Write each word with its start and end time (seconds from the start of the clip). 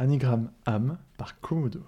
Anigramme 0.00 0.48
âme 0.64 0.96
par 1.18 1.38
Komodo. 1.40 1.82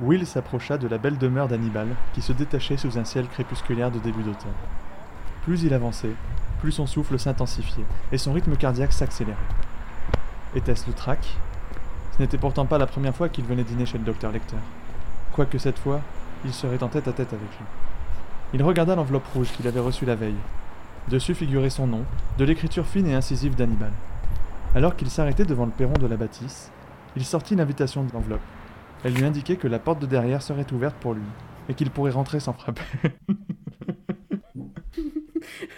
Will 0.00 0.26
s'approcha 0.26 0.78
de 0.78 0.88
la 0.88 0.96
belle 0.96 1.18
demeure 1.18 1.48
d'Hannibal 1.48 1.88
qui 2.14 2.22
se 2.22 2.32
détachait 2.32 2.78
sous 2.78 2.96
un 2.98 3.04
ciel 3.04 3.28
crépusculaire 3.28 3.90
de 3.90 3.98
début 3.98 4.22
d'automne. 4.22 4.54
Plus 5.42 5.64
il 5.64 5.74
avançait, 5.74 6.14
plus 6.60 6.72
son 6.72 6.86
souffle 6.86 7.18
s'intensifiait 7.18 7.84
et 8.10 8.16
son 8.16 8.32
rythme 8.32 8.56
cardiaque 8.56 8.94
s'accélérait. 8.94 9.36
Était-ce 10.54 10.86
le 10.86 10.94
trac? 10.94 11.36
Ce 12.16 12.22
n'était 12.22 12.38
pourtant 12.38 12.64
pas 12.64 12.78
la 12.78 12.86
première 12.86 13.14
fois 13.14 13.28
qu'il 13.28 13.44
venait 13.44 13.62
dîner 13.62 13.84
chez 13.84 13.98
le 13.98 14.04
docteur 14.04 14.32
Lecter. 14.32 14.56
Quoique 15.34 15.58
cette 15.58 15.78
fois, 15.78 16.00
il 16.46 16.54
serait 16.54 16.82
en 16.82 16.88
tête 16.88 17.06
à 17.06 17.12
tête 17.12 17.34
avec 17.34 17.50
lui. 17.50 17.66
Il 18.54 18.62
regarda 18.62 18.94
l'enveloppe 18.94 19.28
rouge 19.34 19.52
qu'il 19.52 19.68
avait 19.68 19.80
reçue 19.80 20.06
la 20.06 20.14
veille. 20.14 20.40
Dessus 21.08 21.34
figurait 21.34 21.68
son 21.68 21.86
nom, 21.86 22.06
de 22.38 22.46
l'écriture 22.46 22.86
fine 22.86 23.08
et 23.08 23.14
incisive 23.14 23.56
d'Hannibal. 23.56 23.92
Alors 24.76 24.94
qu'il 24.94 25.08
s'arrêtait 25.08 25.46
devant 25.46 25.64
le 25.64 25.72
perron 25.72 25.94
de 25.94 26.06
la 26.06 26.18
bâtisse, 26.18 26.70
il 27.16 27.24
sortit 27.24 27.56
l'invitation 27.56 28.04
de 28.04 28.12
l'enveloppe. 28.12 28.42
Elle 29.04 29.14
lui 29.14 29.24
indiquait 29.24 29.56
que 29.56 29.68
la 29.68 29.78
porte 29.78 30.00
de 30.00 30.06
derrière 30.06 30.42
serait 30.42 30.70
ouverte 30.70 30.96
pour 30.96 31.14
lui, 31.14 31.24
et 31.70 31.74
qu'il 31.74 31.90
pourrait 31.90 32.10
rentrer 32.10 32.40
sans 32.40 32.52
frapper. 32.52 32.82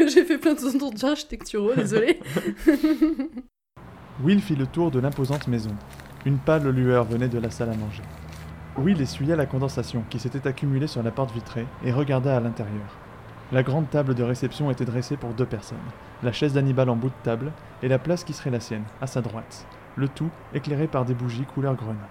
J'ai 0.01 0.24
fait 0.24 0.38
plein 0.38 0.55
de 0.55 0.59
sons 0.59 1.05
architecturaux, 1.05 1.77
désolé. 1.77 2.19
Will 4.24 4.41
fit 4.41 4.57
le 4.57 4.66
tour 4.66 4.91
de 4.91 4.99
l'imposante 4.99 5.46
maison. 5.46 5.77
Une 6.27 6.38
pâle 6.38 6.69
lueur 6.69 7.05
venait 7.05 7.29
de 7.29 7.38
la 7.38 7.52
salle 7.52 7.71
à 7.71 7.77
manger. 7.77 8.02
Will 8.79 9.01
essuya 9.01 9.37
la 9.37 9.46
condensation 9.46 10.02
qui 10.10 10.19
s'était 10.19 10.49
accumulée 10.49 10.88
sur 10.88 11.05
la 11.05 11.12
porte 11.12 11.33
vitrée 11.33 11.66
et 11.85 11.93
regarda 11.93 12.37
à 12.37 12.41
l'intérieur. 12.41 12.99
La 13.51 13.62
grande 13.62 13.88
table 13.88 14.15
de 14.15 14.23
réception 14.23 14.70
était 14.70 14.84
dressée 14.84 15.16
pour 15.16 15.30
deux 15.30 15.47
personnes, 15.47 15.79
la 16.23 16.33
chaise 16.33 16.52
d'Hannibal 16.52 16.91
en 16.91 16.97
bout 16.97 17.09
de 17.09 17.15
table 17.23 17.51
et 17.83 17.88
la 17.88 17.98
place 17.98 18.23
qui 18.23 18.34
serait 18.34 18.51
la 18.51 18.61
sienne, 18.61 18.84
à 19.01 19.07
sa 19.07 19.23
droite, 19.23 19.66
le 19.97 20.07
tout 20.07 20.29
éclairé 20.52 20.87
par 20.87 21.07
des 21.07 21.15
bougies 21.15 21.46
couleur 21.46 21.74
grenat. 21.74 22.09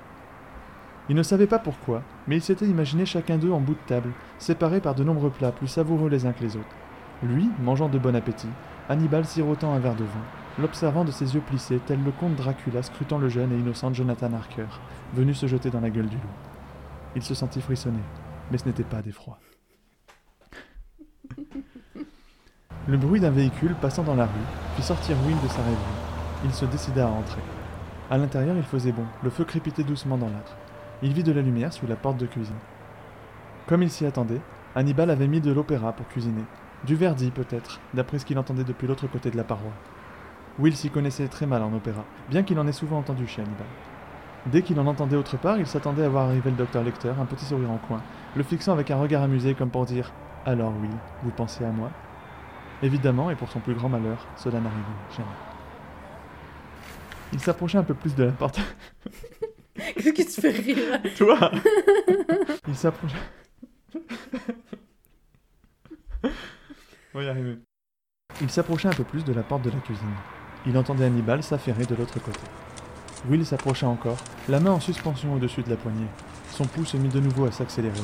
Il 1.10 1.16
ne 1.16 1.22
savait 1.22 1.46
pas 1.46 1.60
pourquoi, 1.60 2.02
mais 2.28 2.38
il 2.38 2.42
s'était 2.42 2.66
imaginé 2.66 3.06
chacun 3.06 3.38
d'eux 3.38 3.52
en 3.52 3.60
bout 3.60 3.76
de 3.76 3.88
table, 3.88 4.14
séparés 4.40 4.82
par 4.82 4.96
de 4.96 5.04
nombreux 5.04 5.30
plats 5.30 5.52
plus 5.52 5.68
savoureux 5.68 6.10
les 6.10 6.26
uns 6.26 6.34
que 6.34 6.44
les 6.44 6.56
autres. 6.56 6.76
Lui, 7.22 7.48
mangeant 7.62 7.88
de 7.88 8.00
bon 8.00 8.16
appétit, 8.16 8.50
Hannibal 8.90 9.26
sirotant 9.26 9.74
un 9.74 9.80
verre 9.80 9.96
de 9.96 10.06
vin, 10.06 10.26
l'observant 10.58 11.06
de 11.06 11.12
ses 11.12 11.36
yeux 11.36 11.42
plissés, 11.42 11.80
tel 11.86 12.04
le 12.04 12.12
comte 12.12 12.36
Dracula 12.36 12.82
scrutant 12.82 13.20
le 13.20 13.30
jeune 13.30 13.52
et 13.52 13.60
innocent 13.60 13.94
Jonathan 13.94 14.34
Harker, 14.34 14.80
venu 15.14 15.36
se 15.36 15.46
jeter 15.46 15.70
dans 15.70 15.82
la 15.82 15.92
gueule 15.92 16.10
du 16.10 16.16
loup. 16.16 16.24
Il 17.16 17.22
se 17.22 17.36
sentit 17.36 17.62
frissonner, 17.62 18.04
mais 18.50 18.58
ce 18.58 18.66
n'était 18.66 18.84
pas 18.84 19.04
d'effroi. 19.04 19.38
Le 22.90 22.96
bruit 22.96 23.20
d'un 23.20 23.32
véhicule 23.32 23.76
passant 23.82 24.04
dans 24.04 24.16
la 24.16 24.24
rue 24.24 24.78
fit 24.78 24.82
sortir 24.82 25.18
Will 25.26 25.36
de 25.42 25.48
sa 25.50 25.58
rêverie. 25.58 25.76
Il 26.46 26.54
se 26.54 26.64
décida 26.64 27.06
à 27.06 27.10
entrer. 27.10 27.42
À 28.10 28.18
l'intérieur, 28.18 28.56
il 28.56 28.64
faisait 28.64 28.94
bon, 28.94 29.04
le 29.24 29.30
feu 29.30 29.44
crépitait 29.44 29.84
doucement 29.84 30.18
dans 30.18 30.28
l'âtre. 30.30 30.56
Il 31.02 31.12
vit 31.12 31.24
de 31.24 31.34
la 31.34 31.42
lumière 31.42 31.74
sous 31.74 31.86
la 31.86 31.98
porte 31.98 32.16
de 32.16 32.26
cuisine. 32.26 32.56
Comme 33.68 33.84
il 33.84 33.90
s'y 33.90 34.06
attendait, 34.06 34.40
Hannibal 34.74 35.10
avait 35.10 35.28
mis 35.28 35.42
de 35.42 35.52
l'opéra 35.52 35.92
pour 35.92 36.08
cuisiner. 36.08 36.46
Du 36.86 36.96
Verdi 36.96 37.30
peut-être, 37.30 37.82
d'après 37.94 38.20
ce 38.20 38.26
qu'il 38.26 38.40
entendait 38.40 38.64
depuis 38.64 38.88
l'autre 38.88 39.08
côté 39.08 39.32
de 39.32 39.38
la 39.38 39.44
paroi. 39.44 39.72
Will 40.58 40.74
s'y 40.74 40.90
connaissait 40.90 41.28
très 41.28 41.46
mal 41.46 41.64
en 41.64 41.74
opéra, 41.74 42.06
bien 42.30 42.44
qu'il 42.44 42.58
en 42.58 42.68
ait 42.68 42.72
souvent 42.72 43.00
entendu 43.00 43.28
chez 43.28 43.42
Hannibal. 43.42 43.68
Dès 44.46 44.62
qu'il 44.62 44.80
en 44.80 44.88
entendait 44.88 45.18
autre 45.18 45.36
part, 45.36 45.58
il 45.58 45.68
s'attendait 45.68 46.06
à 46.06 46.10
voir 46.10 46.30
arriver 46.30 46.52
le 46.52 46.56
docteur 46.56 46.86
Lecter, 46.86 47.12
un 47.20 47.26
petit 47.26 47.44
sourire 47.44 47.70
en 47.70 47.80
coin, 47.86 48.02
le 48.38 48.44
fixant 48.44 48.72
avec 48.72 48.92
un 48.92 48.98
regard 48.98 49.24
amusé 49.24 49.56
comme 49.56 49.72
pour 49.72 49.86
dire 49.86 50.14
Alors 50.46 50.72
oui, 50.82 50.90
vous 51.24 51.32
pensez 51.32 51.66
à 51.66 51.72
moi? 51.72 51.92
Évidemment, 52.84 53.32
et 53.32 53.36
pour 53.36 53.50
son 53.50 53.60
plus 53.60 53.74
grand 53.74 53.90
malheur, 53.90 54.26
cela 54.36 54.60
n'arrivait 54.60 54.82
jamais. 55.16 55.28
Il 57.34 57.40
s'approchait 57.40 57.78
un 57.78 57.84
peu 57.84 57.94
plus 57.94 58.16
de 58.16 58.26
la 58.26 58.32
porte. 58.32 58.60
Qu'est-ce 59.76 60.10
qui 60.10 60.26
te 60.26 60.42
fait 60.42 60.50
rire? 60.50 61.02
Toi? 61.18 61.52
Il 62.68 62.76
s'approchait. 62.76 63.18
On 67.14 67.20
va 67.20 67.24
y 67.24 67.30
arriver. 67.30 67.58
Il 68.42 68.50
s'approchait 68.50 68.88
un 68.88 68.94
peu 68.94 69.04
plus 69.04 69.24
de 69.24 69.34
la 69.34 69.44
porte 69.44 69.64
de 69.64 69.72
la 69.72 69.80
cuisine. 69.80 70.06
Il 70.66 70.78
entendait 70.78 71.06
Hannibal 71.06 71.42
s'affairer 71.42 71.86
de 71.86 71.96
l'autre 71.96 72.20
côté. 72.20 72.40
Will 73.30 73.46
s'approcha 73.46 73.88
encore, 73.88 74.18
la 74.48 74.60
main 74.60 74.72
en 74.72 74.80
suspension 74.80 75.34
au-dessus 75.34 75.64
de 75.64 75.70
la 75.70 75.76
poignée. 75.76 76.08
Son 76.52 76.66
pouls 76.66 76.86
se 76.86 76.98
mit 76.98 77.10
de 77.10 77.20
nouveau 77.20 77.46
à 77.46 77.52
s'accélérer. 77.52 77.96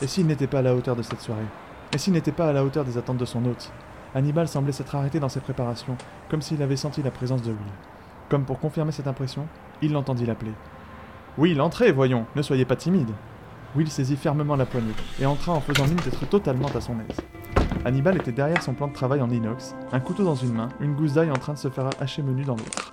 Et 0.00 0.06
s'il 0.06 0.26
n'était 0.26 0.46
pas 0.46 0.60
à 0.60 0.62
la 0.62 0.74
hauteur 0.74 0.96
de 0.96 1.02
cette 1.02 1.20
soirée? 1.20 1.44
Et 1.92 1.98
s'il 1.98 2.14
n'était 2.14 2.32
pas 2.32 2.48
à 2.48 2.52
la 2.52 2.64
hauteur 2.64 2.84
des 2.84 2.96
attentes 2.96 3.18
de 3.18 3.24
son 3.24 3.44
hôte? 3.44 3.70
Hannibal 4.14 4.46
semblait 4.46 4.72
s'être 4.72 4.94
arrêté 4.94 5.18
dans 5.18 5.28
ses 5.28 5.40
préparations, 5.40 5.96
comme 6.30 6.40
s'il 6.40 6.62
avait 6.62 6.76
senti 6.76 7.02
la 7.02 7.10
présence 7.10 7.42
de 7.42 7.50
Will. 7.50 7.72
Comme 8.28 8.44
pour 8.44 8.60
confirmer 8.60 8.92
cette 8.92 9.08
impression, 9.08 9.46
il 9.82 9.92
l'entendit 9.92 10.24
l'appeler. 10.24 10.52
Will, 11.36 11.60
entrez, 11.60 11.90
voyons, 11.90 12.26
ne 12.36 12.42
soyez 12.42 12.64
pas 12.64 12.76
timide. 12.76 13.10
Will 13.74 13.90
saisit 13.90 14.16
fermement 14.16 14.54
la 14.54 14.66
poignée 14.66 14.94
et 15.20 15.26
entra 15.26 15.52
en 15.52 15.60
faisant 15.60 15.86
mine 15.86 15.96
d'être 15.96 16.28
totalement 16.28 16.68
à 16.68 16.80
son 16.80 16.94
aise. 17.00 17.20
Hannibal 17.84 18.16
était 18.16 18.32
derrière 18.32 18.62
son 18.62 18.72
plan 18.72 18.86
de 18.86 18.92
travail 18.92 19.20
en 19.20 19.28
inox, 19.28 19.74
un 19.90 20.00
couteau 20.00 20.24
dans 20.24 20.36
une 20.36 20.52
main, 20.52 20.68
une 20.80 20.94
gousse 20.94 21.14
d'ail 21.14 21.30
en 21.30 21.34
train 21.36 21.54
de 21.54 21.58
se 21.58 21.68
faire 21.68 21.90
hacher 22.00 22.22
menu 22.22 22.44
dans 22.44 22.56
l'autre. 22.56 22.92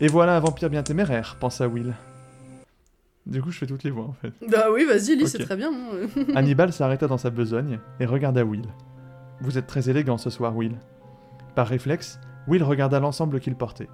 Et 0.00 0.08
voilà 0.08 0.36
un 0.36 0.40
vampire 0.40 0.70
bien 0.70 0.82
téméraire, 0.82 1.36
pensa 1.38 1.68
Will. 1.68 1.94
Du 3.26 3.42
coup, 3.42 3.50
je 3.50 3.58
fais 3.58 3.66
toutes 3.66 3.84
les 3.84 3.90
voix 3.90 4.04
en 4.04 4.14
fait. 4.14 4.32
Bah 4.48 4.68
oui, 4.72 4.86
vas-y, 4.86 5.16
lis, 5.16 5.28
c'est 5.28 5.44
très 5.44 5.56
bien. 5.56 5.70
Hannibal 6.34 6.72
s'arrêta 6.72 7.06
dans 7.06 7.18
sa 7.18 7.28
besogne 7.28 7.78
et 8.00 8.06
regarda 8.06 8.42
Will. 8.42 8.64
Vous 9.40 9.56
êtes 9.56 9.66
très 9.66 9.88
élégant 9.88 10.18
ce 10.18 10.30
soir, 10.30 10.56
Will. 10.56 10.76
Par 11.54 11.68
réflexe, 11.68 12.18
Will 12.48 12.62
regarda 12.62 12.98
l'ensemble 12.98 13.40
qu'il 13.40 13.54
portait. 13.54 13.88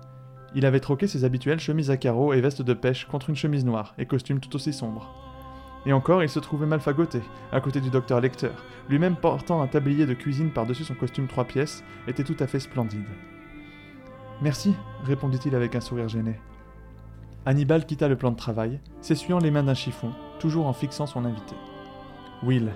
Il 0.55 0.65
avait 0.65 0.81
troqué 0.81 1.07
ses 1.07 1.25
habituelles 1.25 1.61
chemises 1.61 1.91
à 1.91 1.97
carreaux 1.97 2.33
et 2.33 2.41
veste 2.41 2.63
de 2.63 2.73
pêche 2.73 3.07
contre 3.07 3.29
une 3.29 3.37
chemise 3.37 3.65
noire 3.65 3.95
et 3.99 4.07
costume 4.07 4.41
tout 4.41 4.55
aussi 4.57 4.73
sombre. 4.73 5.13
Et 5.87 5.93
encore, 5.93 6.23
il 6.23 6.29
se 6.31 6.39
trouvait 6.39 6.67
mal 6.67 6.81
fagoté, 6.81 7.21
à 7.53 7.61
côté 7.61 7.81
du 7.81 7.91
docteur 7.91 8.21
Lecter, 8.21 8.53
lui-même 8.89 9.17
portant 9.17 9.61
un 9.61 9.67
tablier 9.67 10.07
de 10.07 10.15
cuisine 10.15 10.51
par-dessus 10.51 10.85
son 10.85 10.95
costume 10.95 11.27
trois 11.27 11.45
pièces, 11.45 11.85
était 12.09 12.25
tout 12.25 12.37
à 12.41 12.47
fait 12.47 12.61
splendide. 12.61 13.05
Merci, 14.41 14.75
répondit-il 15.05 15.55
avec 15.55 15.75
un 15.75 15.81
sourire 15.81 16.09
gêné. 16.09 16.41
Hannibal 17.45 17.85
quitta 17.85 18.09
le 18.09 18.17
plan 18.17 18.31
de 18.31 18.37
travail, 18.37 18.81
s'essuyant 19.03 19.39
les 19.39 19.51
mains 19.51 19.65
d'un 19.65 19.75
chiffon, 19.75 20.13
toujours 20.39 20.67
en 20.67 20.73
fixant 20.73 21.07
son 21.07 21.27
invité. 21.27 21.55
Will. 22.43 22.71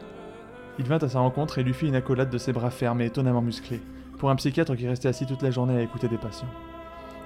Il 0.79 0.87
vint 0.87 0.99
à 0.99 1.09
sa 1.09 1.19
rencontre 1.19 1.59
et 1.59 1.65
lui 1.65 1.75
fit 1.75 1.89
une 1.89 1.97
accolade 1.97 2.31
de 2.31 2.39
ses 2.39 2.53
bras 2.53 2.71
fermes 2.71 3.01
et 3.01 3.07
étonnamment 3.07 3.43
musclés, 3.43 3.83
pour 4.19 4.31
un 4.31 4.37
psychiatre 4.37 4.77
qui 4.77 4.87
restait 4.87 5.09
assis 5.09 5.27
toute 5.27 5.43
la 5.43 5.51
journée 5.51 5.77
à 5.77 5.83
écouter 5.83 6.07
des 6.09 6.19
patients. 6.19 6.47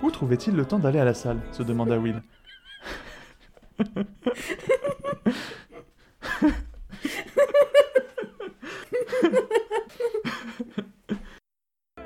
Où 0.03 0.11
trouvait-il 0.11 0.57
le 0.57 0.65
temps 0.65 0.79
d'aller 0.79 0.99
à 0.99 1.05
la 1.05 1.15
salle? 1.15 1.39
se 1.53 1.63
demanda 1.63 1.99
Will. 1.99 2.23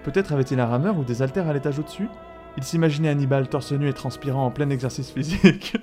Peut-être 0.05 0.33
avait-il 0.33 0.59
un 0.61 0.67
rameur 0.67 0.99
ou 0.99 1.05
des 1.05 1.23
haltères 1.23 1.49
à 1.49 1.53
l'étage 1.53 1.79
au-dessus? 1.79 2.09
Il 2.56 2.65
s'imaginait 2.65 3.11
Hannibal 3.11 3.49
torse 3.49 3.73
nu 3.73 3.89
et 3.89 3.93
transpirant 3.93 4.47
en 4.47 4.51
plein 4.51 4.71
exercice 4.71 5.11
physique. 5.11 5.77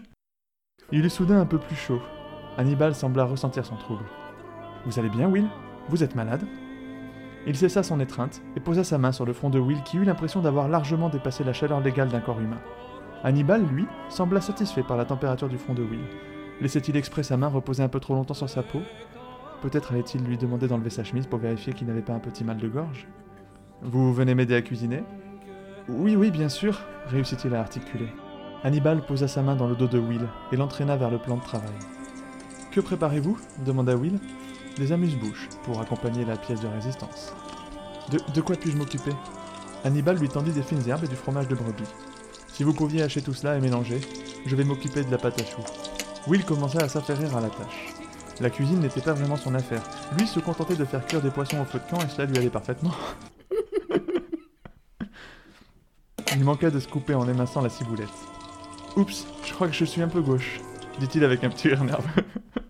Il 0.91 1.05
eut 1.05 1.09
soudain 1.09 1.39
un 1.39 1.45
peu 1.45 1.57
plus 1.59 1.75
chaud. 1.75 2.01
Hannibal 2.57 2.95
sembla 2.95 3.25
ressentir 3.25 3.65
son 3.65 3.75
trouble. 3.75 4.05
Vous 4.85 4.99
allez 4.99 5.09
bien, 5.09 5.29
Will? 5.29 5.47
Vous 5.89 6.03
êtes 6.03 6.15
malade? 6.15 6.45
Il 7.47 7.55
cessa 7.55 7.83
son 7.83 7.99
étreinte 7.99 8.41
et 8.55 8.59
posa 8.59 8.83
sa 8.83 8.97
main 8.97 9.11
sur 9.11 9.25
le 9.25 9.33
front 9.33 9.49
de 9.49 9.59
Will 9.59 9.81
qui 9.83 9.97
eut 9.97 10.03
l'impression 10.03 10.41
d'avoir 10.41 10.67
largement 10.67 11.09
dépassé 11.09 11.43
la 11.43 11.53
chaleur 11.53 11.81
légale 11.81 12.09
d'un 12.09 12.19
corps 12.19 12.39
humain. 12.39 12.59
Hannibal, 13.23 13.63
lui, 13.65 13.85
sembla 14.09 14.41
satisfait 14.41 14.83
par 14.83 14.97
la 14.97 15.05
température 15.05 15.47
du 15.47 15.57
front 15.57 15.73
de 15.73 15.83
Will. 15.83 16.03
Laissait-il 16.61 16.95
exprès 16.97 17.23
sa 17.23 17.37
main 17.37 17.47
reposer 17.47 17.83
un 17.83 17.87
peu 17.89 17.99
trop 17.99 18.13
longtemps 18.13 18.33
sur 18.33 18.49
sa 18.49 18.63
peau? 18.63 18.81
Peut-être 19.61 19.93
allait-il 19.93 20.23
lui 20.23 20.37
demander 20.37 20.67
d'enlever 20.67 20.89
sa 20.89 21.05
chemise 21.05 21.27
pour 21.27 21.39
vérifier 21.39 21.73
qu'il 21.73 21.87
n'avait 21.87 22.01
pas 22.01 22.13
un 22.13 22.19
petit 22.19 22.43
mal 22.43 22.57
de 22.57 22.67
gorge? 22.67 23.07
Vous 23.81 24.13
venez 24.13 24.35
m'aider 24.35 24.55
à 24.55 24.61
cuisiner? 24.61 25.03
Oui, 25.89 26.15
oui, 26.15 26.31
bien 26.31 26.49
sûr, 26.49 26.81
réussit-il 27.07 27.55
à 27.55 27.61
articuler. 27.61 28.07
Hannibal 28.63 29.05
posa 29.05 29.27
sa 29.27 29.41
main 29.41 29.55
dans 29.55 29.67
le 29.67 29.75
dos 29.75 29.87
de 29.87 29.99
Will 29.99 30.27
et 30.51 30.57
l'entraîna 30.57 30.95
vers 30.95 31.09
le 31.09 31.17
plan 31.17 31.37
de 31.37 31.43
travail. 31.43 31.73
Que 32.71 32.79
préparez-vous? 32.79 33.37
demanda 33.65 33.95
Will. 33.95 34.19
Des 34.77 34.91
amuse-bouches 34.91 35.49
pour 35.63 35.79
accompagner 35.79 36.25
la 36.25 36.35
pièce 36.35 36.61
de 36.61 36.67
résistance. 36.67 37.33
De, 38.09 38.41
quoi 38.41 38.55
puis-je 38.55 38.75
m'occuper? 38.75 39.13
Hannibal 39.83 40.17
lui 40.17 40.29
tendit 40.29 40.51
des 40.51 40.63
fines 40.63 40.87
herbes 40.87 41.03
et 41.03 41.07
du 41.07 41.15
fromage 41.15 41.47
de 41.47 41.55
brebis. 41.55 41.83
Si 42.47 42.63
vous 42.63 42.73
pouviez 42.73 43.03
hacher 43.03 43.21
tout 43.21 43.33
cela 43.33 43.55
et 43.55 43.61
mélanger, 43.61 44.01
je 44.45 44.55
vais 44.55 44.63
m'occuper 44.63 45.03
de 45.03 45.11
la 45.11 45.17
pâte 45.17 45.41
à 45.41 45.45
choux. 45.45 45.63
Will 46.27 46.43
commença 46.43 46.79
à 46.79 46.89
s'affairer 46.89 47.25
à 47.25 47.41
la 47.41 47.49
tâche. 47.49 47.93
La 48.41 48.49
cuisine 48.49 48.79
n'était 48.79 49.01
pas 49.01 49.13
vraiment 49.13 49.35
son 49.35 49.53
affaire. 49.53 49.83
Lui 50.17 50.25
se 50.25 50.39
contentait 50.39 50.75
de 50.75 50.85
faire 50.85 51.05
cuire 51.05 51.21
des 51.21 51.29
poissons 51.29 51.61
au 51.61 51.65
feu 51.65 51.79
de 51.79 51.89
camp 51.89 52.03
et 52.03 52.09
cela 52.09 52.25
lui 52.25 52.37
allait 52.37 52.49
parfaitement. 52.49 52.93
Il 56.35 56.43
manqua 56.43 56.71
de 56.71 56.79
se 56.79 56.87
couper 56.87 57.13
en 57.13 57.29
éminçant 57.29 57.61
la 57.61 57.69
ciboulette. 57.69 58.09
Oups, 58.95 59.27
je 59.45 59.53
crois 59.53 59.67
que 59.67 59.73
je 59.73 59.85
suis 59.85 60.01
un 60.01 60.07
peu 60.07 60.21
gauche, 60.21 60.61
dit-il 60.99 61.23
avec 61.23 61.43
un 61.43 61.49
petit 61.49 61.67
rire 61.67 61.83
nerveux. 61.83 62.23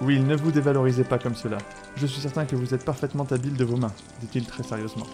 Will, 0.00 0.24
ne 0.26 0.36
vous 0.36 0.52
dévalorisez 0.52 1.02
pas 1.02 1.18
comme 1.18 1.34
cela. 1.34 1.58
Je 1.96 2.06
suis 2.06 2.20
certain 2.20 2.44
que 2.44 2.54
vous 2.54 2.72
êtes 2.72 2.84
parfaitement 2.84 3.26
habile 3.30 3.56
de 3.56 3.64
vos 3.64 3.76
mains, 3.76 3.92
dit-il 4.20 4.46
très 4.46 4.62
sérieusement. 4.62 5.06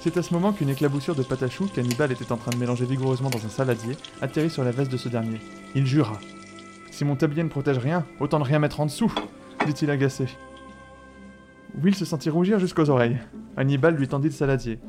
C'est 0.00 0.16
à 0.16 0.22
ce 0.22 0.34
moment 0.34 0.52
qu'une 0.52 0.68
éclaboussure 0.68 1.14
de 1.14 1.22
patachou 1.22 1.66
qu'Hannibal 1.66 2.10
était 2.10 2.32
en 2.32 2.36
train 2.36 2.50
de 2.50 2.56
mélanger 2.56 2.86
vigoureusement 2.86 3.30
dans 3.30 3.44
un 3.44 3.48
saladier 3.48 3.96
atterrit 4.20 4.50
sur 4.50 4.64
la 4.64 4.72
veste 4.72 4.90
de 4.90 4.96
ce 4.96 5.08
dernier. 5.08 5.40
Il 5.76 5.86
jura. 5.86 6.18
Si 6.90 7.04
mon 7.04 7.14
tablier 7.14 7.44
ne 7.44 7.48
protège 7.48 7.78
rien, 7.78 8.04
autant 8.18 8.40
ne 8.40 8.44
rien 8.44 8.58
mettre 8.58 8.80
en 8.80 8.86
dessous, 8.86 9.12
dit-il 9.64 9.90
agacé. 9.90 10.26
Will 11.82 11.94
se 11.94 12.04
sentit 12.04 12.30
rougir 12.30 12.58
jusqu'aux 12.58 12.90
oreilles. 12.90 13.18
Hannibal 13.56 13.94
lui 13.94 14.08
tendit 14.08 14.28
le 14.28 14.34
saladier. 14.34 14.80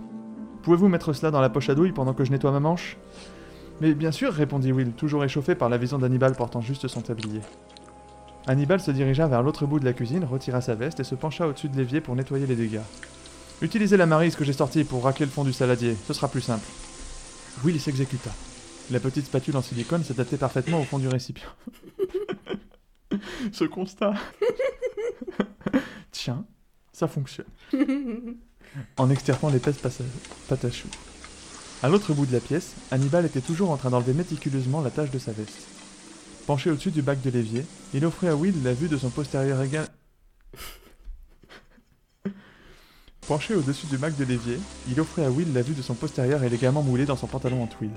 Pouvez-vous 0.63 0.87
mettre 0.87 1.13
cela 1.13 1.31
dans 1.31 1.41
la 1.41 1.49
poche 1.49 1.69
à 1.69 1.75
douille 1.75 1.91
pendant 1.91 2.13
que 2.13 2.25
je 2.25 2.31
nettoie 2.31 2.51
ma 2.51 2.59
manche? 2.59 2.97
Mais 3.81 3.93
bien 3.93 4.11
sûr, 4.11 4.33
répondit 4.33 4.71
Will, 4.71 4.93
toujours 4.93 5.23
échauffé 5.23 5.53
par 5.53 5.69
la 5.69 5.77
vision 5.77 5.99
d'Hannibal 5.99 6.33
portant 6.33 6.61
juste 6.61 6.87
son 6.87 7.01
tablier. 7.01 7.41
Hannibal 8.47 8.79
se 8.79 8.91
dirigea 8.91 9.27
vers 9.27 9.43
l'autre 9.43 9.65
bout 9.65 9.79
de 9.79 9.85
la 9.85 9.91
cuisine, 9.91 10.23
retira 10.23 10.61
sa 10.61 10.73
veste 10.73 11.01
et 11.01 11.03
se 11.03 11.15
pencha 11.15 11.47
au-dessus 11.47 11.67
de 11.67 11.75
l'évier 11.75 11.99
pour 11.99 12.15
nettoyer 12.15 12.47
les 12.47 12.55
dégâts. 12.55 12.81
Utilisez 13.61 13.97
la 13.97 14.05
marise 14.05 14.37
que 14.37 14.45
j'ai 14.45 14.53
sortie 14.53 14.85
pour 14.85 15.03
racler 15.03 15.25
le 15.25 15.31
fond 15.31 15.43
du 15.43 15.51
saladier, 15.51 15.97
ce 16.07 16.13
sera 16.13 16.29
plus 16.29 16.41
simple. 16.41 16.65
Will 17.65 17.79
s'exécuta. 17.81 18.29
La 18.89 19.01
petite 19.01 19.25
spatule 19.25 19.57
en 19.57 19.61
silicone 19.61 20.03
s'adaptait 20.03 20.37
parfaitement 20.37 20.79
au 20.79 20.83
fond 20.83 20.97
du 20.97 21.09
récipient. 21.09 21.49
Ce 23.51 23.65
constat. 23.65 24.13
Tiens, 26.11 26.45
ça 26.93 27.07
fonctionne. 27.07 27.47
En 28.95 29.09
extirpant 29.09 29.49
l'épaisse 29.49 29.77
patachou. 30.47 30.87
À 31.83 31.89
l'autre 31.89 32.13
bout 32.13 32.25
de 32.25 32.33
la 32.33 32.39
pièce, 32.39 32.75
Hannibal 32.91 33.25
était 33.25 33.41
toujours 33.41 33.71
en 33.71 33.77
train 33.77 33.89
d'enlever 33.89 34.13
méticuleusement 34.13 34.81
la 34.81 34.89
tache 34.89 35.11
de 35.11 35.19
sa 35.19 35.31
veste. 35.31 35.67
Penché 36.47 36.71
au-dessus 36.71 36.89
du 36.91 37.01
bac 37.01 37.21
de 37.21 37.29
l'évier, 37.29 37.65
il 37.93 38.05
offrait 38.05 38.29
à 38.29 38.35
Will 38.35 38.63
la 38.63 38.73
vue 38.73 38.87
de 38.87 38.95
son 38.95 39.09
postérieur 39.09 39.61
égal. 39.61 39.85
Penché 43.27 43.53
au-dessus 43.53 43.87
du 43.87 43.97
bac 43.97 44.15
de 44.15 44.23
l'évier, 44.23 44.57
il 44.89 44.97
offrait 45.01 45.25
à 45.25 45.29
Will 45.29 45.51
la 45.53 45.61
vue 45.61 45.73
de 45.73 45.81
son 45.81 45.93
postérieur 45.93 46.41
élégamment 46.45 46.81
moulé 46.81 47.03
dans 47.03 47.17
son 47.17 47.27
pantalon 47.27 47.61
en 47.61 47.67
tweed. 47.67 47.91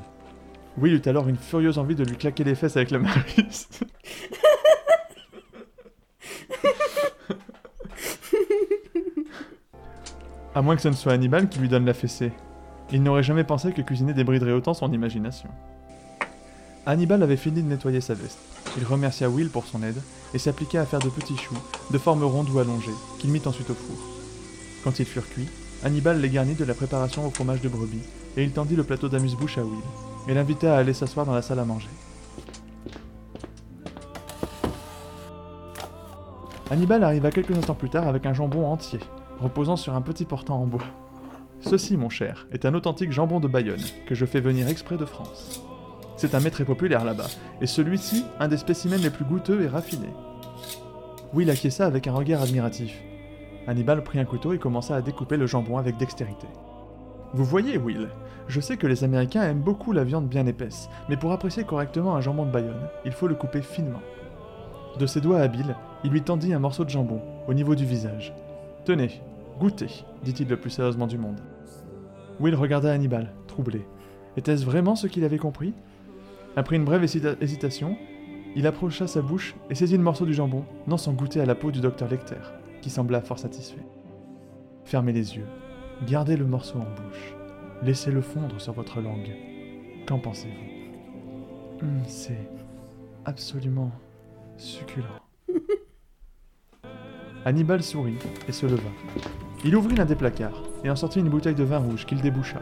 Will 0.78 0.94
eut 0.94 1.02
alors 1.06 1.28
une 1.28 1.36
furieuse 1.36 1.78
envie 1.78 1.94
de 1.94 2.02
lui 2.02 2.16
claquer 2.16 2.42
les 2.42 2.56
fesses 2.56 2.76
avec 2.76 2.90
la 2.90 2.98
marise. 2.98 3.68
à 10.56 10.62
moins 10.62 10.74
que 10.74 10.82
ce 10.82 10.88
ne 10.88 10.94
soit 10.94 11.12
Hannibal 11.12 11.48
qui 11.48 11.60
lui 11.60 11.68
donne 11.68 11.86
la 11.86 11.94
fessée. 11.94 12.32
Il 12.90 13.04
n'aurait 13.04 13.22
jamais 13.22 13.44
pensé 13.44 13.70
que 13.72 13.82
cuisiner 13.82 14.12
débriderait 14.12 14.50
autant 14.50 14.74
son 14.74 14.92
imagination. 14.92 15.50
Hannibal 16.90 17.22
avait 17.22 17.36
fini 17.36 17.62
de 17.62 17.68
nettoyer 17.68 18.00
sa 18.00 18.14
veste. 18.14 18.40
Il 18.76 18.84
remercia 18.84 19.30
Will 19.30 19.48
pour 19.48 19.64
son 19.64 19.80
aide 19.84 20.02
et 20.34 20.38
s'appliqua 20.38 20.80
à 20.80 20.86
faire 20.86 20.98
de 20.98 21.08
petits 21.08 21.36
choux, 21.36 21.56
de 21.92 21.98
forme 21.98 22.24
ronde 22.24 22.50
ou 22.50 22.58
allongée, 22.58 22.90
qu'il 23.20 23.30
mit 23.30 23.42
ensuite 23.46 23.70
au 23.70 23.74
four. 23.74 23.96
Quand 24.82 24.98
ils 24.98 25.06
furent 25.06 25.28
cuits, 25.28 25.48
Hannibal 25.84 26.20
les 26.20 26.28
garnit 26.28 26.56
de 26.56 26.64
la 26.64 26.74
préparation 26.74 27.24
au 27.24 27.30
fromage 27.30 27.60
de 27.60 27.68
brebis 27.68 28.02
et 28.36 28.42
il 28.42 28.50
tendit 28.50 28.74
le 28.74 28.82
plateau 28.82 29.08
d'amuse-bouche 29.08 29.58
à 29.58 29.62
Will 29.62 29.78
et 30.26 30.34
l'invita 30.34 30.74
à 30.74 30.78
aller 30.78 30.92
s'asseoir 30.92 31.26
dans 31.26 31.32
la 31.32 31.42
salle 31.42 31.60
à 31.60 31.64
manger. 31.64 31.90
Hannibal 36.70 37.04
arriva 37.04 37.30
quelques 37.30 37.56
instants 37.56 37.74
plus 37.74 37.90
tard 37.90 38.08
avec 38.08 38.26
un 38.26 38.34
jambon 38.34 38.66
entier, 38.66 38.98
reposant 39.40 39.76
sur 39.76 39.94
un 39.94 40.02
petit 40.02 40.24
portant 40.24 40.60
en 40.60 40.66
bois. 40.66 40.82
Ceci, 41.60 41.96
mon 41.96 42.08
cher, 42.08 42.48
est 42.50 42.64
un 42.64 42.74
authentique 42.74 43.12
jambon 43.12 43.38
de 43.38 43.46
Bayonne, 43.46 43.84
que 44.06 44.16
je 44.16 44.26
fais 44.26 44.40
venir 44.40 44.66
exprès 44.66 44.96
de 44.96 45.04
France. 45.04 45.62
C'est 46.20 46.34
un 46.34 46.40
mets 46.40 46.50
très 46.50 46.66
populaire 46.66 47.02
là-bas, 47.02 47.28
et 47.62 47.66
celui-ci, 47.66 48.26
un 48.40 48.46
des 48.46 48.58
spécimens 48.58 48.98
les 48.98 49.08
plus 49.08 49.24
goûteux 49.24 49.62
et 49.62 49.66
raffinés. 49.66 50.12
Will 51.32 51.48
acquiesça 51.48 51.86
avec 51.86 52.06
un 52.08 52.12
regard 52.12 52.42
admiratif. 52.42 53.00
Hannibal 53.66 54.04
prit 54.04 54.18
un 54.18 54.26
couteau 54.26 54.52
et 54.52 54.58
commença 54.58 54.94
à 54.94 55.00
découper 55.00 55.38
le 55.38 55.46
jambon 55.46 55.78
avec 55.78 55.96
dextérité. 55.96 56.46
Vous 57.32 57.46
voyez, 57.46 57.78
Will, 57.78 58.10
je 58.48 58.60
sais 58.60 58.76
que 58.76 58.86
les 58.86 59.02
Américains 59.02 59.44
aiment 59.44 59.62
beaucoup 59.62 59.92
la 59.92 60.04
viande 60.04 60.28
bien 60.28 60.44
épaisse, 60.44 60.90
mais 61.08 61.16
pour 61.16 61.32
apprécier 61.32 61.64
correctement 61.64 62.14
un 62.14 62.20
jambon 62.20 62.44
de 62.44 62.50
Bayonne, 62.50 62.90
il 63.06 63.12
faut 63.12 63.26
le 63.26 63.34
couper 63.34 63.62
finement. 63.62 64.02
De 64.98 65.06
ses 65.06 65.22
doigts 65.22 65.40
habiles, 65.40 65.74
il 66.04 66.10
lui 66.10 66.20
tendit 66.20 66.52
un 66.52 66.58
morceau 66.58 66.84
de 66.84 66.90
jambon, 66.90 67.22
au 67.48 67.54
niveau 67.54 67.74
du 67.74 67.86
visage. 67.86 68.34
Tenez, 68.84 69.22
goûtez, 69.58 70.04
dit-il 70.22 70.48
le 70.48 70.58
plus 70.58 70.68
sérieusement 70.68 71.06
du 71.06 71.16
monde. 71.16 71.40
Will 72.40 72.56
regarda 72.56 72.92
Hannibal, 72.92 73.32
troublé. 73.46 73.86
Était-ce 74.36 74.66
vraiment 74.66 74.96
ce 74.96 75.06
qu'il 75.06 75.24
avait 75.24 75.38
compris? 75.38 75.72
Après 76.56 76.76
une 76.76 76.84
brève 76.84 77.04
hésitation, 77.04 77.96
il 78.56 78.66
approcha 78.66 79.06
sa 79.06 79.22
bouche 79.22 79.54
et 79.70 79.74
saisit 79.74 79.96
le 79.96 80.02
morceau 80.02 80.26
du 80.26 80.34
jambon, 80.34 80.64
non 80.86 80.96
sans 80.96 81.12
goûter 81.12 81.40
à 81.40 81.46
la 81.46 81.54
peau 81.54 81.70
du 81.70 81.80
docteur 81.80 82.08
Lecter, 82.08 82.40
qui 82.82 82.90
sembla 82.90 83.20
fort 83.20 83.38
satisfait. 83.38 83.84
Fermez 84.84 85.12
les 85.12 85.36
yeux, 85.36 85.46
gardez 86.06 86.36
le 86.36 86.44
morceau 86.44 86.78
en 86.78 87.02
bouche, 87.02 87.34
laissez-le 87.82 88.20
fondre 88.20 88.60
sur 88.60 88.72
votre 88.72 89.00
langue. 89.00 89.36
Qu'en 90.06 90.18
pensez-vous? 90.18 91.84
Hum, 91.86 92.02
C'est 92.06 92.48
absolument 93.24 93.92
succulent. 94.56 95.04
Hannibal 97.44 97.82
sourit 97.82 98.18
et 98.48 98.52
se 98.52 98.66
leva. 98.66 98.90
Il 99.64 99.76
ouvrit 99.76 99.94
l'un 99.94 100.04
des 100.06 100.16
placards 100.16 100.62
et 100.84 100.90
en 100.90 100.96
sortit 100.96 101.20
une 101.20 101.28
bouteille 101.28 101.54
de 101.54 101.64
vin 101.64 101.78
rouge 101.78 102.06
qu'il 102.06 102.20
déboucha. 102.20 102.60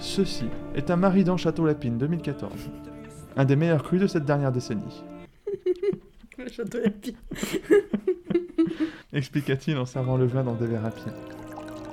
Ceci 0.00 0.46
est 0.74 0.90
un 0.90 0.96
Maridan 0.96 1.36
Château 1.36 1.64
Lapine 1.66 1.98
2014, 1.98 2.52
un 3.36 3.44
des 3.44 3.56
meilleurs 3.56 3.82
crus 3.82 4.00
de 4.00 4.06
cette 4.06 4.24
dernière 4.24 4.52
décennie. 4.52 5.04
Château. 6.50 6.78
Expliqua-t-il 9.12 9.76
en 9.78 9.86
servant 9.86 10.16
le 10.16 10.26
vin 10.26 10.42
dans 10.42 10.54
des 10.54 10.66
verres 10.66 10.84
à 10.84 10.90
pied. 10.90 11.12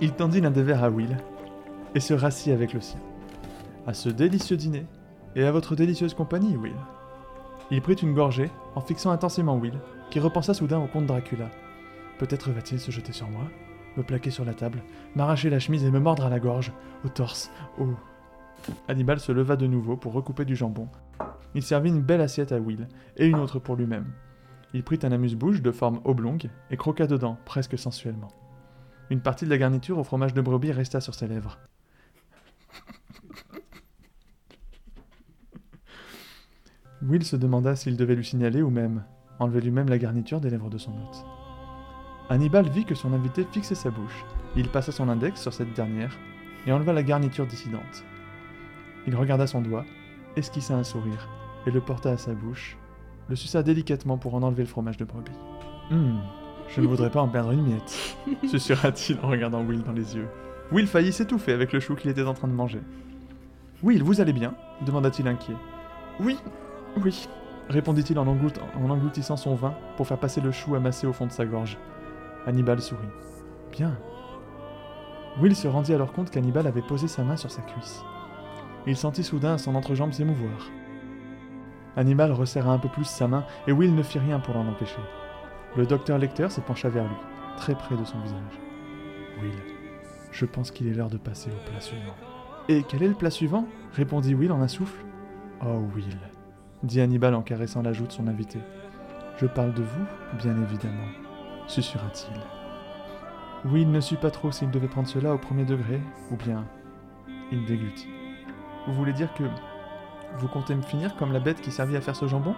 Il 0.02 0.14
tendit 0.14 0.42
l'un 0.42 0.52
des 0.52 0.64
verres 0.64 0.84
à 0.84 0.90
Will 0.90 1.18
et 1.96 2.00
se 2.00 2.14
rassit 2.14 2.54
avec 2.54 2.74
le 2.74 2.82
sien. 2.82 3.00
À 3.88 3.94
ce 3.94 4.10
délicieux 4.10 4.58
dîner 4.58 4.86
et 5.36 5.44
à 5.44 5.52
votre 5.52 5.76
délicieuse 5.76 6.14
compagnie, 6.14 6.58
Will. 6.58 6.74
Il 7.72 7.82
prit 7.82 7.94
une 7.94 8.14
gorgée 8.14 8.50
en 8.76 8.82
fixant 8.82 9.12
intensément 9.12 9.58
Will, 9.58 9.80
qui 10.10 10.20
repensa 10.20 10.54
soudain 10.54 10.80
au 10.80 10.88
comte 10.88 11.06
Dracula. 11.06 11.50
Peut-être 12.20 12.52
va-t-il 12.52 12.80
se 12.80 12.92
jeter 12.92 13.14
sur 13.14 13.30
moi, 13.30 13.46
me 13.98 14.04
plaquer 14.04 14.30
sur 14.30 14.46
la 14.46 14.54
table, 14.54 14.84
m'arracher 15.16 15.50
la 15.50 15.60
chemise 15.60 15.84
et 15.84 15.92
me 15.92 16.00
mordre 16.00 16.26
à 16.26 16.30
la 16.30 16.40
gorge, 16.40 16.72
au 17.04 17.10
torse, 17.10 17.52
au... 17.80 17.88
Hannibal 18.88 19.20
se 19.20 19.32
leva 19.32 19.56
de 19.56 19.68
nouveau 19.68 19.98
pour 19.98 20.14
recouper 20.14 20.46
du 20.46 20.56
jambon. 20.56 20.88
Il 21.56 21.64
servit 21.64 21.90
une 21.90 22.02
belle 22.02 22.22
assiette 22.22 22.52
à 22.52 22.60
Will, 22.60 22.88
et 23.18 23.28
une 23.28 23.36
autre 23.36 23.60
pour 23.60 23.76
lui-même. 23.76 24.12
Il 24.74 24.84
prit 24.84 25.00
un 25.04 25.12
amuse-bouche 25.12 25.62
de 25.62 25.72
forme 25.72 26.02
oblongue 26.04 26.50
et 26.72 26.78
croqua 26.78 27.06
dedans, 27.06 27.38
presque 27.46 27.78
sensuellement. 27.78 28.32
Une 29.12 29.22
partie 29.22 29.46
de 29.46 29.52
la 29.52 29.60
garniture 29.60 30.00
au 30.00 30.04
fromage 30.04 30.34
de 30.34 30.42
brebis 30.42 30.72
resta 30.72 31.00
sur 31.00 31.14
ses 31.14 31.28
lèvres. 31.28 31.60
Will 37.04 37.24
se 37.24 37.36
demanda 37.36 37.76
s'il 37.76 37.98
devait 37.98 38.16
lui 38.16 38.26
signaler 38.26 38.62
ou 38.62 38.70
même 38.70 39.04
enlever 39.38 39.62
lui-même 39.62 39.90
la 39.90 39.98
garniture 39.98 40.40
des 40.40 40.50
lèvres 40.50 40.70
de 40.70 40.78
son 40.78 40.92
hôte. 40.92 41.26
Hannibal 42.30 42.70
vit 42.70 42.86
que 42.86 42.96
son 42.96 43.14
invité 43.14 43.46
fixait 43.52 43.76
sa 43.76 43.92
bouche. 43.92 44.26
Il 44.56 44.70
passa 44.70 44.92
son 44.92 45.10
index 45.10 45.42
sur 45.42 45.54
cette 45.54 45.74
dernière 45.74 46.18
et 46.66 46.72
enleva 46.72 46.94
la 46.94 47.04
garniture 47.04 47.46
dissidente. 47.46 48.06
Il 49.06 49.16
regarda 49.16 49.46
son 49.46 49.62
doigt, 49.62 49.86
esquissa 50.38 50.76
un 50.76 50.84
sourire 50.84 51.28
et 51.66 51.72
le 51.72 51.82
porta 51.82 52.12
à 52.12 52.18
sa 52.18 52.34
bouche, 52.34 52.78
le 53.30 53.36
suça 53.36 53.64
délicatement 53.64 54.18
pour 54.18 54.36
en 54.36 54.44
enlever 54.44 54.64
le 54.64 54.70
fromage 54.70 54.98
de 54.98 55.06
brebis. 55.06 55.32
Hum, 55.92 56.20
je 56.70 56.82
ne 56.82 56.88
voudrais 56.88 57.10
pas 57.10 57.22
en 57.22 57.28
perdre 57.28 57.52
une 57.52 57.64
miette, 57.64 58.18
susurra-t-il 58.48 59.20
en 59.22 59.28
regardant 59.28 59.64
Will 59.64 59.84
dans 59.84 59.92
les 59.92 60.16
yeux. 60.16 60.28
Will 60.72 60.88
faillit 60.88 61.14
s'étouffer 61.14 61.54
avec 61.54 61.72
le 61.72 61.80
chou 61.80 61.96
qu'il 61.96 62.10
était 62.10 62.24
en 62.24 62.34
train 62.34 62.48
de 62.48 62.54
manger. 62.54 62.80
Will, 63.84 64.04
vous 64.04 64.22
allez 64.22 64.34
bien 64.34 64.56
demanda-t-il 64.86 65.28
inquiet. 65.28 65.56
Oui, 66.20 66.38
oui, 67.04 67.28
répondit-il 67.70 68.18
en, 68.20 68.28
en, 68.28 68.90
engloutissant 68.90 69.38
son 69.38 69.56
vin 69.56 69.76
pour 69.98 70.08
faire 70.08 70.20
passer 70.20 70.42
le 70.42 70.52
chou 70.52 70.76
amassé 70.76 71.08
au 71.08 71.14
fond 71.14 71.26
de 71.26 71.32
sa 71.32 71.46
gorge. 71.46 71.78
Hannibal 72.46 72.82
sourit. 72.82 73.00
Bien. 73.72 73.98
Will 75.40 75.56
se 75.56 75.68
rendit 75.68 75.94
alors 75.94 76.14
compte 76.14 76.30
qu'Hannibal 76.30 76.68
avait 76.68 76.82
posé 76.82 77.08
sa 77.08 77.24
main 77.24 77.38
sur 77.38 77.50
sa 77.50 77.62
cuisse. 77.62 78.04
Il 78.86 78.96
sentit 78.96 79.24
soudain 79.24 79.58
son 79.58 79.76
entrejambe 79.76 80.12
s'émouvoir. 80.12 80.70
Hannibal 81.96 82.32
resserra 82.32 82.72
un 82.72 82.80
peu 82.80 82.90
plus 82.90 83.06
sa 83.06 83.28
main 83.28 83.46
et 83.68 83.72
Will 83.72 83.94
ne 83.94 84.04
fit 84.04 84.20
rien 84.20 84.40
pour 84.40 84.56
l'en 84.56 84.68
empêcher. 84.68 85.00
Le 85.76 85.86
docteur 85.86 86.18
Lecter 86.18 86.50
se 86.50 86.62
pencha 86.62 86.90
vers 86.90 87.04
lui, 87.04 87.16
très 87.58 87.76
près 87.76 87.96
de 87.96 88.04
son 88.04 88.20
visage. 88.20 88.60
Will, 89.42 89.52
je 90.32 90.46
pense 90.46 90.72
qu'il 90.72 90.88
est 90.88 90.94
l'heure 90.94 91.10
de 91.10 91.18
passer 91.18 91.50
au 91.50 91.70
plat 91.70 91.82
suivant. 91.82 92.16
Et 92.70 92.84
quel 92.84 93.04
est 93.04 93.08
le 93.08 93.14
plat 93.14 93.30
suivant? 93.30 93.66
répondit 93.94 94.34
Will 94.34 94.52
en 94.52 94.62
un 94.62 94.68
souffle. 94.68 95.04
Oh 95.62 95.84
Will, 95.96 96.18
dit 96.84 97.02
Hannibal 97.02 97.36
en 97.36 97.42
caressant 97.42 97.82
la 97.82 97.94
joue 97.94 98.08
de 98.08 98.12
son 98.12 98.28
invité. 98.28 98.60
Je 99.38 99.46
parle 99.46 99.74
de 99.74 99.84
vous, 99.84 100.06
bien 100.38 100.60
évidemment, 100.62 101.08
susurra-t-il. 101.68 103.72
Will 103.72 103.90
ne 103.90 104.02
sut 104.02 104.18
pas 104.18 104.32
trop 104.32 104.52
s'il 104.52 104.72
devait 104.72 104.88
prendre 104.88 105.08
cela 105.08 105.34
au 105.34 105.38
premier 105.38 105.66
degré, 105.66 106.02
ou 106.32 106.36
bien 106.36 106.66
il 107.52 107.66
déglutit. 107.66 108.10
Vous 108.88 108.94
voulez 108.94 109.14
dire 109.14 109.34
que 109.34 109.44
vous 110.38 110.48
comptez 110.48 110.76
me 110.76 110.82
finir 110.82 111.16
comme 111.16 111.32
la 111.32 111.40
bête 111.40 111.62
qui 111.62 111.72
servit 111.72 111.96
à 111.96 112.02
faire 112.02 112.16
ce 112.16 112.28
jambon? 112.28 112.56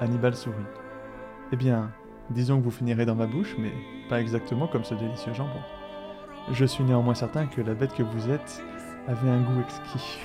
Hannibal 0.00 0.34
sourit. 0.34 0.56
Eh 1.52 1.56
bien, 1.56 1.90
disons 2.30 2.58
que 2.58 2.64
vous 2.64 2.70
finirez 2.70 3.06
dans 3.06 3.14
ma 3.14 3.26
bouche, 3.26 3.54
mais 3.58 3.72
pas 4.08 4.20
exactement 4.20 4.66
comme 4.66 4.84
ce 4.84 4.94
délicieux 4.94 5.32
jambon. 5.32 5.60
Je 6.52 6.64
suis 6.64 6.84
néanmoins 6.84 7.14
certain 7.14 7.46
que 7.46 7.60
la 7.60 7.74
bête 7.74 7.94
que 7.94 8.02
vous 8.02 8.30
êtes 8.30 8.62
avait 9.08 9.30
un 9.30 9.40
goût 9.40 9.60
exquis. 9.60 10.18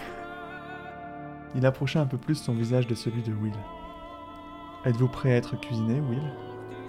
Il 1.56 1.66
approcha 1.66 2.02
un 2.02 2.06
peu 2.06 2.18
plus 2.18 2.36
son 2.36 2.54
visage 2.54 2.88
de 2.88 2.96
celui 2.96 3.22
de 3.22 3.34
Will. 3.34 3.54
Êtes-vous 4.86 5.08
prêt 5.08 5.34
à 5.34 5.38
être 5.38 5.60
cuisiné, 5.60 6.00
Will? 6.00 6.24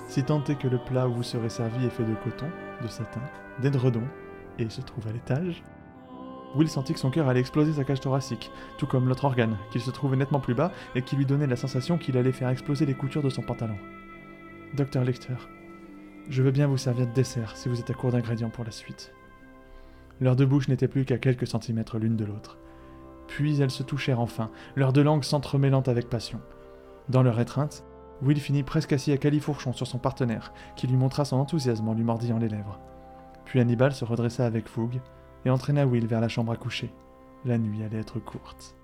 Si 0.09 0.25
tant 0.25 0.42
est 0.44 0.56
que 0.56 0.68
le 0.68 0.78
plat 0.78 1.09
où 1.09 1.14
vous 1.14 1.23
serez 1.23 1.49
servi 1.49 1.87
est 1.87 1.90
fait 1.90 2.04
de 2.04 2.14
coton, 2.14 2.49
de 2.82 2.88
satin, 2.88 3.21
d'édredon, 3.61 4.04
et 4.59 4.68
se 4.68 4.80
trouve 4.80 5.09
à 5.09 5.12
l'étage? 5.12 5.62
Will 6.54 6.68
sentit 6.68 6.92
que 6.92 7.00
son 7.00 7.11
cœur 7.11 7.28
allait 7.28 7.40
exploser 7.40 7.73
sa 7.73 7.85
cage 7.85 8.00
thoracique, 8.00 8.50
tout 8.76 8.87
comme 8.87 9.09
l'autre 9.09 9.25
organe, 9.25 9.56
qui 9.71 9.80
se 9.80 9.90
trouvait 9.90 10.16
nettement 10.16 10.40
plus 10.40 10.54
bas 10.54 10.71
et 10.94 11.02
qui 11.02 11.16
lui 11.16 11.25
donnait 11.25 11.47
la 11.47 11.56
sensation 11.56 11.97
qu'il 11.97 12.18
allait 12.18 12.32
faire 12.32 12.50
exploser 12.50 12.85
les 12.85 12.94
coutures 12.94 13.23
de 13.23 13.30
son 13.30 13.42
pantalon. 13.42 13.76
Docteur 14.75 15.04
Lichter, 15.04 15.37
je 16.28 16.42
veux 16.42 16.50
bien 16.50 16.66
vous 16.66 16.76
servir 16.76 17.06
de 17.06 17.12
dessert 17.12 17.56
si 17.56 17.68
vous 17.68 17.80
êtes 17.80 17.90
à 17.90 17.94
court 17.94 18.12
d'ingrédients 18.12 18.50
pour 18.50 18.64
la 18.64 18.71
suite. 18.71 19.14
Leurs 20.21 20.37
deux 20.37 20.47
bouches 20.47 20.68
n'étaient 20.68 20.88
plus 20.88 21.04
qu'à 21.04 21.18
quelques 21.18 21.47
centimètres 21.47 21.99
l'une 21.99 22.16
de 22.16 22.25
l'autre. 22.25 22.59
Puis 23.28 23.61
elles 23.61 23.71
se 23.71 23.82
touchèrent 23.82 24.21
enfin, 24.21 24.50
leurs 24.76 24.92
deux 24.92 25.02
langues 25.02 25.25
s'entremêlant 25.25 25.82
avec 25.82 26.11
passion. 26.11 26.40
Dans 27.09 27.23
leur 27.23 27.40
étreinte, 27.40 27.85
Will 28.21 28.38
finit 28.38 28.62
presque 28.62 28.92
assis 28.92 29.11
à 29.11 29.16
califourchon 29.16 29.73
sur 29.73 29.87
son 29.87 29.99
partenaire, 29.99 30.52
qui 30.76 30.87
lui 30.87 30.97
montra 30.97 31.25
son 31.25 31.38
enthousiasme 31.38 31.88
en 31.88 31.94
lui 31.94 32.04
mordillant 32.04 32.38
les 32.38 32.49
lèvres. 32.49 32.78
Puis 33.44 33.59
Hannibal 33.59 33.92
se 33.92 34.04
redressa 34.04 34.47
avec 34.47 34.68
fougue 34.68 35.00
et 35.44 35.50
entraîna 35.50 35.87
Will 35.87 36.06
vers 36.06 36.20
la 36.20 36.28
chambre 36.28 36.52
à 36.52 36.56
coucher. 36.56 36.90
La 37.44 37.58
nuit 37.58 37.82
allait 37.82 37.99
être 37.99 38.18
courte. 38.20 38.76